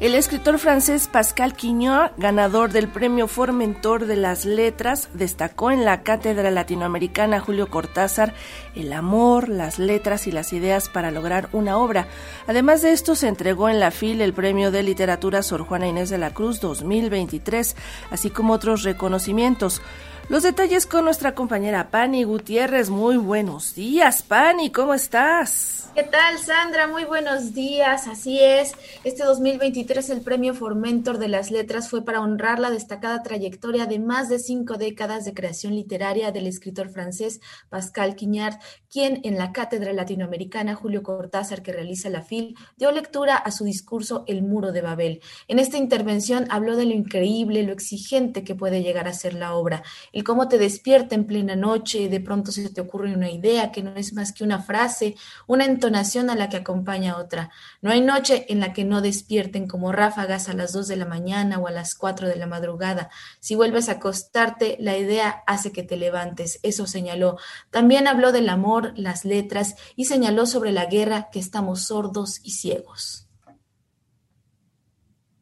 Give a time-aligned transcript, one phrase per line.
[0.00, 6.02] El escritor francés Pascal Quignard, ganador del Premio Formentor de las Letras, destacó en la
[6.02, 8.32] Cátedra Latinoamericana Julio Cortázar
[8.74, 12.08] el amor, las letras y las ideas para lograr una obra.
[12.46, 16.08] Además de esto, se entregó en la FIL el Premio de Literatura Sor Juana Inés
[16.08, 17.76] de la Cruz 2023,
[18.10, 19.82] así como otros reconocimientos.
[20.30, 22.88] Los detalles con nuestra compañera Pani Gutiérrez.
[22.88, 25.80] Muy buenos días, Pani, ¿cómo estás?
[25.92, 26.86] ¿Qué tal, Sandra?
[26.86, 28.06] Muy buenos días.
[28.06, 33.24] Así es, este 2023 el Premio Formentor de las Letras fue para honrar la destacada
[33.24, 39.20] trayectoria de más de cinco décadas de creación literaria del escritor francés Pascal Quignard, quien
[39.24, 44.22] en la Cátedra Latinoamericana Julio Cortázar, que realiza la FIL, dio lectura a su discurso
[44.28, 45.20] El Muro de Babel.
[45.48, 49.54] En esta intervención habló de lo increíble, lo exigente que puede llegar a ser la
[49.54, 49.82] obra,
[50.24, 53.94] cómo te despierta en plena noche de pronto se te ocurre una idea que no
[53.96, 57.50] es más que una frase, una entonación a la que acompaña otra.
[57.80, 61.06] No hay noche en la que no despierten como ráfagas a las dos de la
[61.06, 63.10] mañana o a las cuatro de la madrugada.
[63.40, 66.60] Si vuelves a acostarte, la idea hace que te levantes.
[66.62, 67.38] Eso señaló.
[67.70, 72.52] También habló del amor, las letras y señaló sobre la guerra que estamos sordos y
[72.52, 73.29] ciegos.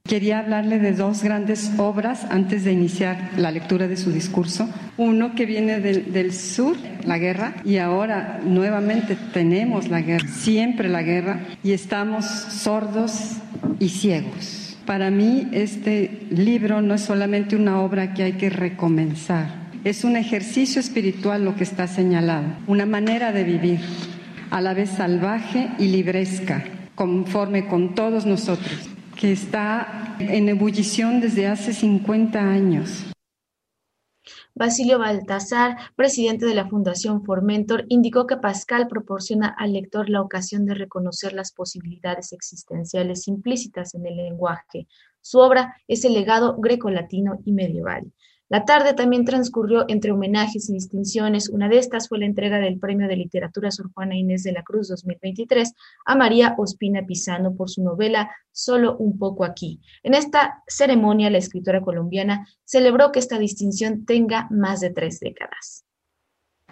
[0.08, 4.66] Quería hablarle de dos grandes obras antes de iniciar la lectura de su discurso.
[4.96, 11.02] Uno que viene del, sur, la guerra, y ahora nuevamente tenemos la guerra, siempre la
[11.02, 13.34] guerra, y estamos sordos
[13.78, 14.78] y ciegos.
[14.86, 20.16] Para mí este libro no es solamente una obra que hay que recomenzar, es un
[20.16, 23.80] ejercicio espiritual lo que está señalado, una manera de vivir,
[24.50, 26.64] a la vez salvaje y libresca,
[26.94, 28.87] conforme con todos nosotros
[29.18, 33.04] que está en ebullición desde hace 50 años.
[34.54, 40.66] Basilio Baltasar, presidente de la Fundación Formentor, indicó que Pascal proporciona al lector la ocasión
[40.66, 44.86] de reconocer las posibilidades existenciales implícitas en el lenguaje.
[45.20, 48.12] Su obra es el legado greco-latino y medieval.
[48.50, 51.50] La tarde también transcurrió entre homenajes y distinciones.
[51.50, 54.62] Una de estas fue la entrega del Premio de Literatura Sor Juana Inés de la
[54.62, 55.74] Cruz 2023
[56.06, 59.80] a María Ospina Pisano por su novela Solo un poco aquí.
[60.02, 65.84] En esta ceremonia, la escritora colombiana celebró que esta distinción tenga más de tres décadas.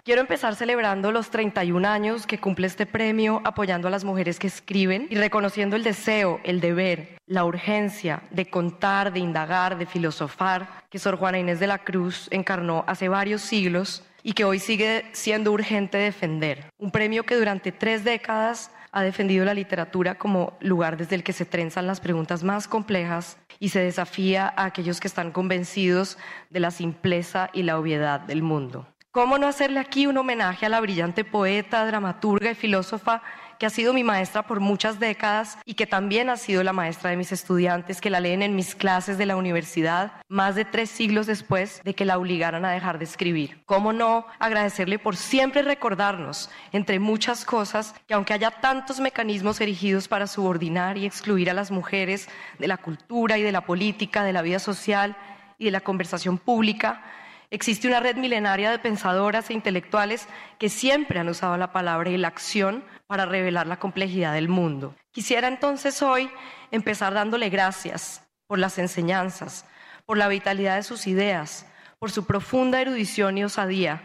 [0.07, 4.47] Quiero empezar celebrando los 31 años que cumple este premio, apoyando a las mujeres que
[4.47, 10.69] escriben y reconociendo el deseo, el deber, la urgencia de contar, de indagar, de filosofar
[10.89, 15.03] que Sor Juana Inés de la Cruz encarnó hace varios siglos y que hoy sigue
[15.11, 16.71] siendo urgente defender.
[16.77, 21.33] Un premio que durante tres décadas ha defendido la literatura como lugar desde el que
[21.33, 26.17] se trenzan las preguntas más complejas y se desafía a aquellos que están convencidos
[26.49, 28.87] de la simpleza y la obviedad del mundo.
[29.17, 33.23] ¿Cómo no hacerle aquí un homenaje a la brillante poeta, dramaturga y filósofa
[33.57, 37.09] que ha sido mi maestra por muchas décadas y que también ha sido la maestra
[37.09, 40.91] de mis estudiantes que la leen en mis clases de la universidad más de tres
[40.91, 43.63] siglos después de que la obligaran a dejar de escribir.
[43.65, 50.07] ¿Cómo no agradecerle por siempre recordarnos, entre muchas cosas, que aunque haya tantos mecanismos erigidos
[50.07, 52.29] para subordinar y excluir a las mujeres
[52.59, 55.17] de la cultura y de la política, de la vida social
[55.57, 57.01] y de la conversación pública,
[57.49, 60.27] Existe una red milenaria de pensadoras e intelectuales
[60.59, 64.95] que siempre han usado la palabra y la acción para revelar la complejidad del mundo.
[65.11, 66.29] Quisiera entonces hoy
[66.71, 69.65] empezar dándole gracias por las enseñanzas,
[70.05, 71.65] por la vitalidad de sus ideas,
[71.99, 74.01] por su profunda erudición y osadía,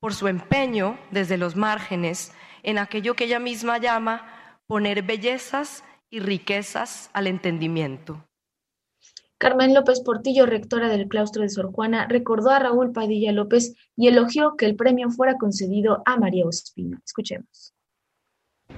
[0.00, 2.32] por su empeño desde los márgenes
[2.62, 8.24] en aquello que ella misma llama poner bellezas y riquezas al entendimiento.
[9.38, 14.08] Carmen López Portillo, rectora del claustro de Sor Juana, recordó a Raúl Padilla López y
[14.08, 17.02] elogió que el premio fuera concedido a María Ospina.
[17.04, 17.74] Escuchemos.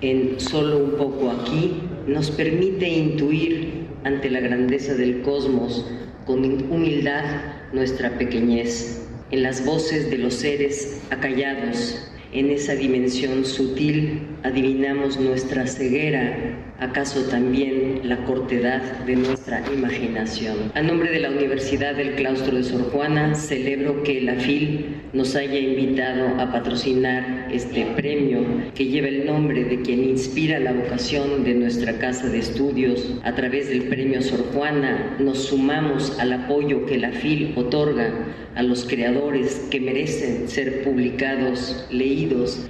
[0.01, 5.87] En solo un poco aquí nos permite intuir ante la grandeza del cosmos
[6.27, 7.25] con humildad
[7.73, 15.67] nuestra pequeñez, en las voces de los seres acallados, en esa dimensión sutil adivinamos nuestra
[15.67, 20.71] ceguera acaso también la cortedad de nuestra imaginación.
[20.75, 25.35] A nombre de la Universidad del Claustro de Sor Juana, celebro que la FIL nos
[25.35, 31.43] haya invitado a patrocinar este premio que lleva el nombre de quien inspira la vocación
[31.43, 33.13] de nuestra casa de estudios.
[33.25, 38.13] A través del premio Sor Juana nos sumamos al apoyo que la FIL otorga
[38.55, 42.18] a los creadores que merecen ser publicados, leídos,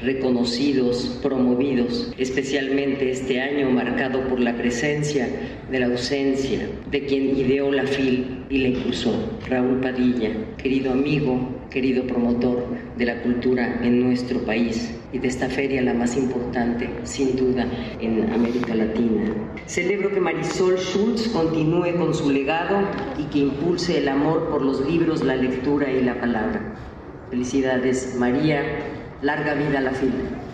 [0.02, 5.28] reconocidos, promovidos especialmente este año marcado por la presencia
[5.70, 9.14] de la ausencia de quien ideó la FIL y la impulsó,
[9.48, 12.66] Raúl Padilla, querido amigo, querido promotor
[12.96, 17.66] de la cultura en nuestro país y de esta feria la más importante, sin duda,
[18.00, 19.32] en América Latina.
[19.66, 22.80] Celebro que Marisol Schultz continúe con su legado
[23.18, 26.74] y que impulse el amor por los libros, la lectura y la palabra.
[27.30, 28.62] Felicidades, María.
[29.22, 30.48] Larga vida a la fila.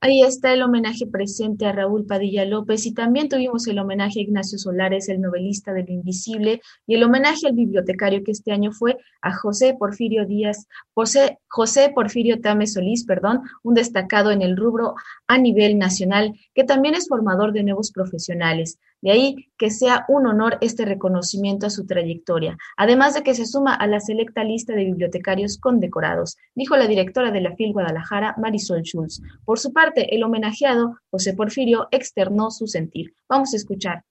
[0.00, 4.22] Ahí está el homenaje presente a Raúl Padilla López y también tuvimos el homenaje a
[4.22, 8.70] Ignacio Solares, el novelista de lo invisible, y el homenaje al bibliotecario que este año
[8.70, 14.56] fue a José Porfirio Díaz, José, José Porfirio Tame Solís, perdón, un destacado en el
[14.56, 14.94] rubro
[15.26, 18.78] a nivel nacional, que también es formador de nuevos profesionales.
[19.00, 23.46] De ahí que sea un honor este reconocimiento a su trayectoria, además de que se
[23.46, 28.34] suma a la selecta lista de bibliotecarios condecorados, dijo la directora de la FIL Guadalajara,
[28.38, 29.22] Marisol Schulz.
[29.44, 33.14] Por su parte, el homenajeado, José Porfirio, externó su sentir.
[33.28, 34.04] Vamos a escuchar.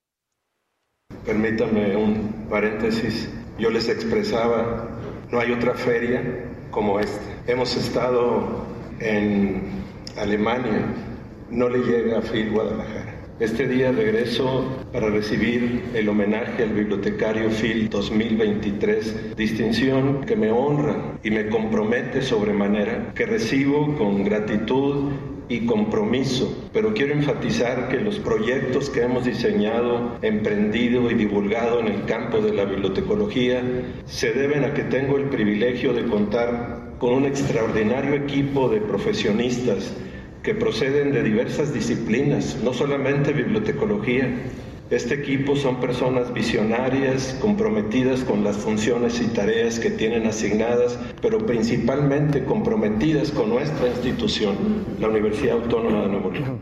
[1.25, 3.29] Permítame un paréntesis.
[3.59, 4.87] Yo les expresaba,
[5.31, 6.21] no hay otra feria
[6.71, 7.21] como esta.
[7.47, 8.65] Hemos estado
[8.99, 9.83] en
[10.17, 10.85] Alemania,
[11.49, 13.16] no le llega a FIL Guadalajara.
[13.39, 21.19] Este día regreso para recibir el homenaje al bibliotecario Phil 2023, distinción que me honra
[21.21, 25.11] y me compromete sobremanera, que recibo con gratitud
[25.49, 31.89] y compromiso, pero quiero enfatizar que los proyectos que hemos diseñado, emprendido y divulgado en
[31.89, 33.61] el campo de la bibliotecología
[34.07, 39.95] se deben a que tengo el privilegio de contar con un extraordinario equipo de profesionistas
[40.47, 44.33] que proceden de diversas disciplinas, no solamente bibliotecología.
[44.89, 51.45] Este equipo son personas visionarias, comprometidas con las funciones y tareas que tienen asignadas, pero
[51.45, 56.61] principalmente comprometidas con nuestra institución, la Universidad Autónoma de Nuevo León.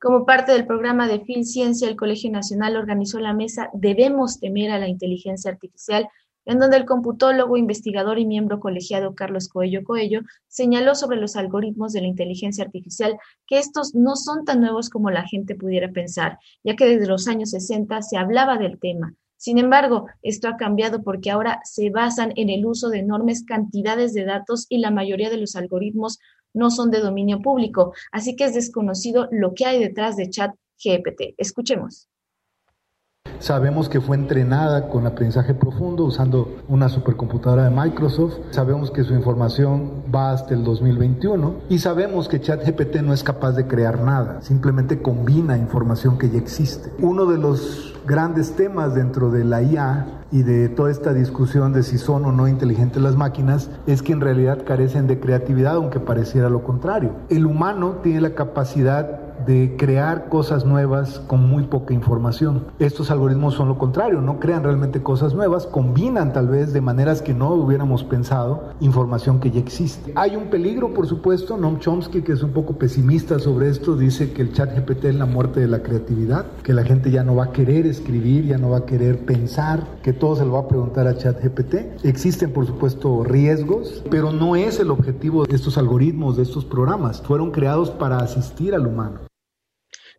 [0.00, 4.80] Como parte del programa de Ciencia, el Colegio Nacional organizó la mesa Debemos temer a
[4.80, 6.08] la inteligencia artificial
[6.46, 11.92] en donde el computólogo, investigador y miembro colegiado Carlos Coello Coello señaló sobre los algoritmos
[11.92, 16.38] de la inteligencia artificial que estos no son tan nuevos como la gente pudiera pensar,
[16.64, 19.14] ya que desde los años 60 se hablaba del tema.
[19.36, 24.14] Sin embargo, esto ha cambiado porque ahora se basan en el uso de enormes cantidades
[24.14, 26.18] de datos y la mayoría de los algoritmos
[26.54, 30.54] no son de dominio público, así que es desconocido lo que hay detrás de Chat
[30.82, 31.34] GPT.
[31.36, 32.08] Escuchemos.
[33.38, 38.34] Sabemos que fue entrenada con aprendizaje profundo usando una supercomputadora de Microsoft.
[38.50, 43.52] Sabemos que su información va hasta el 2021 y sabemos que ChatGPT no es capaz
[43.52, 46.92] de crear nada, simplemente combina información que ya existe.
[47.00, 51.82] Uno de los grandes temas dentro de la IA y de toda esta discusión de
[51.82, 56.00] si son o no inteligentes las máquinas es que en realidad carecen de creatividad, aunque
[56.00, 57.12] pareciera lo contrario.
[57.28, 62.64] El humano tiene la capacidad de crear cosas nuevas con muy poca información.
[62.78, 67.22] Estos algoritmos son lo contrario, no crean realmente cosas nuevas, combinan tal vez de maneras
[67.22, 70.12] que no hubiéramos pensado información que ya existe.
[70.14, 74.32] Hay un peligro, por supuesto, Noam Chomsky, que es un poco pesimista sobre esto, dice
[74.32, 77.36] que el chat GPT es la muerte de la creatividad, que la gente ya no
[77.36, 80.60] va a querer escribir, ya no va a querer pensar, que todo se lo va
[80.60, 82.04] a preguntar a chat GPT.
[82.04, 87.22] Existen, por supuesto, riesgos, pero no es el objetivo de estos algoritmos, de estos programas.
[87.22, 89.25] Fueron creados para asistir al humano.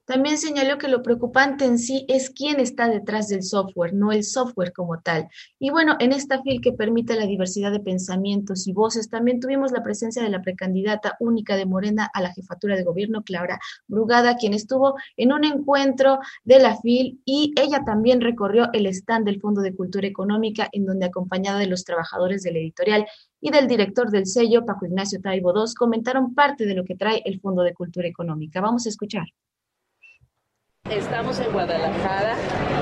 [0.07, 4.23] También señaló que lo preocupante en sí es quién está detrás del software, no el
[4.23, 5.27] software como tal.
[5.59, 9.73] Y bueno, en esta FIL que permite la diversidad de pensamientos y voces, también tuvimos
[9.73, 14.37] la presencia de la precandidata única de Morena a la jefatura de gobierno, Clara Brugada,
[14.37, 19.41] quien estuvo en un encuentro de la FIL y ella también recorrió el stand del
[19.41, 23.05] Fondo de Cultura Económica, en donde acompañada de los trabajadores del editorial
[23.41, 27.21] y del director del sello, Paco Ignacio Taibo II, comentaron parte de lo que trae
[27.25, 28.61] el Fondo de Cultura Económica.
[28.61, 29.25] Vamos a escuchar.
[30.89, 32.35] Estamos en Guadalajara,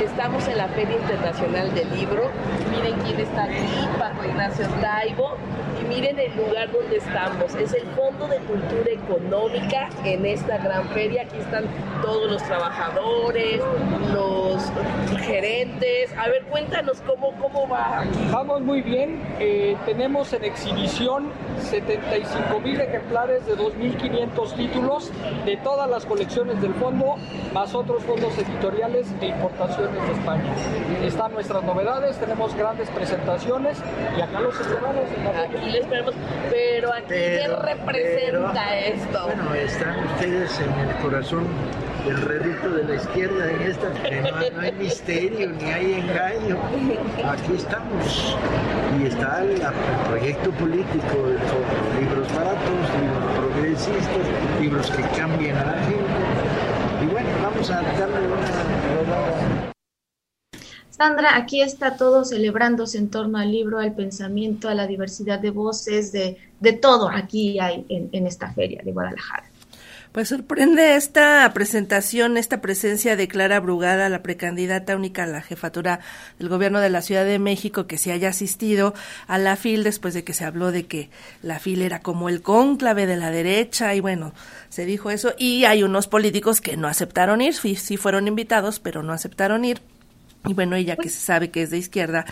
[0.04, 2.30] estamos en la Feria Internacional del Libro.
[2.70, 5.38] Miren quién está aquí, Paco Ignacio Taibo.
[5.82, 7.56] Y miren el lugar donde estamos.
[7.56, 11.24] Es el Fondo de Cultura Económica en esta gran feria.
[11.24, 11.66] Aquí están
[12.04, 13.60] todos los trabajadores,
[14.14, 14.62] los
[15.22, 16.14] gerentes.
[16.18, 19.22] A ver, cuéntanos cómo, cómo va Vamos muy bien.
[19.40, 25.12] Eh, tenemos en exhibición 75 mil ejemplares de 2.500 títulos
[25.46, 27.16] de todas las colecciones del fondo,
[27.54, 30.54] más otros fondos editoriales e importaciones de España.
[31.04, 33.78] Están nuestras novedades, tenemos grandes presentaciones
[34.18, 35.06] y acá los esperamos.
[35.44, 36.14] Aquí les esperamos,
[36.50, 39.26] pero aquí ¿qué representa esto?
[39.26, 41.46] Bueno, están ustedes en el corazón
[42.08, 46.58] el reducto de la izquierda en esta, no, hay misterio ni hay engaño.
[47.28, 48.38] Aquí estamos.
[49.00, 49.60] Y está el,
[50.10, 55.85] proyecto político de libros baratos, libros progresistas, libros que cambian a la
[60.90, 65.50] Sandra, aquí está todo celebrándose en torno al libro, al pensamiento, a la diversidad de
[65.50, 69.50] voces, de, de todo aquí hay en, en esta feria de Guadalajara.
[70.16, 76.00] Pues sorprende esta presentación, esta presencia de Clara Brugada, la precandidata única a la jefatura
[76.40, 78.94] del gobierno de la Ciudad de México, que se haya asistido
[79.28, 81.10] a la FIL después de que se habló de que
[81.42, 84.34] la FIL era como el cónclave de la derecha y bueno,
[84.70, 89.04] se dijo eso y hay unos políticos que no aceptaron ir, sí fueron invitados, pero
[89.04, 89.82] no aceptaron ir
[90.48, 92.24] y bueno, ella que se sabe que es de izquierda,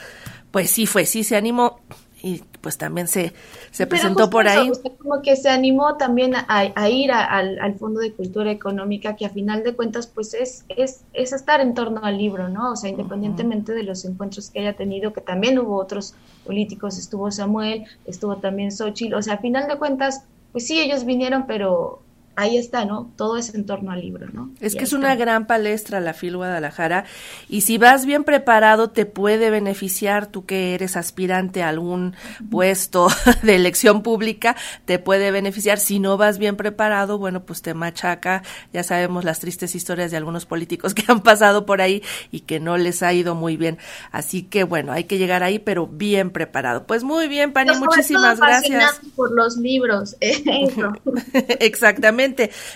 [0.51, 1.81] pues sí fue, sí se animó
[2.23, 3.33] y pues también se,
[3.69, 4.71] se presentó por ahí.
[4.71, 9.29] Usted como que se animó también a, ir al, Fondo de Cultura Económica, que a
[9.29, 12.71] final de cuentas pues es, es, es estar en torno al libro, ¿no?
[12.71, 16.15] O sea, independientemente de los encuentros que haya tenido, que también hubo otros
[16.45, 21.03] políticos, estuvo Samuel, estuvo también Xochitl, o sea, a final de cuentas, pues sí, ellos
[21.03, 22.01] vinieron, pero
[22.35, 23.11] ahí está, ¿no?
[23.15, 24.51] Todo es en torno al libro, ¿no?
[24.59, 27.05] Es que es una gran palestra la FIL Guadalajara
[27.47, 32.15] y si vas bien preparado te puede beneficiar tú que eres aspirante a algún
[32.49, 33.07] puesto
[33.43, 35.79] de elección pública, te puede beneficiar.
[35.79, 38.43] Si no vas bien preparado, bueno, pues te machaca.
[38.71, 42.59] Ya sabemos las tristes historias de algunos políticos que han pasado por ahí y que
[42.59, 43.77] no les ha ido muy bien.
[44.11, 46.85] Así que bueno, hay que llegar ahí, pero bien preparado.
[46.87, 49.01] Pues muy bien, Pani, muchísimas gracias.
[49.15, 50.15] Por los libros.
[51.59, 52.22] Exactamente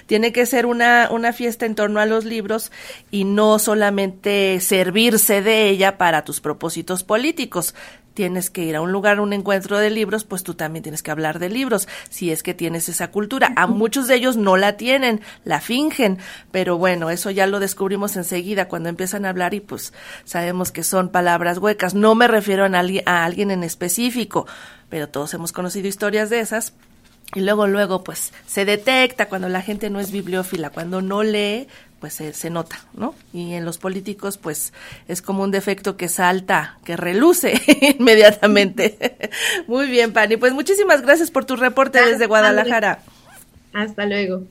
[0.06, 2.72] tiene que ser una, una fiesta en torno a los libros
[3.12, 7.74] y no solamente servirse de ella para tus propósitos políticos
[8.18, 11.12] tienes que ir a un lugar, un encuentro de libros, pues tú también tienes que
[11.12, 13.54] hablar de libros, si es que tienes esa cultura.
[13.56, 16.18] A muchos de ellos no la tienen, la fingen,
[16.50, 20.82] pero bueno, eso ya lo descubrimos enseguida cuando empiezan a hablar y pues sabemos que
[20.82, 21.94] son palabras huecas.
[21.94, 22.70] No me refiero a,
[23.06, 24.48] a alguien en específico,
[24.90, 26.74] pero todos hemos conocido historias de esas
[27.36, 31.68] y luego, luego, pues se detecta cuando la gente no es bibliófila, cuando no lee,
[32.00, 33.16] pues se, se, nota, ¿no?
[33.34, 34.72] Y en los políticos, pues
[35.08, 37.60] es como un defecto que salta, que reluce
[38.00, 39.32] inmediatamente.
[39.68, 40.38] Muy bien, Pani.
[40.38, 43.00] Pues muchísimas gracias por tu reporte desde Guadalajara.
[43.74, 44.44] Hasta luego.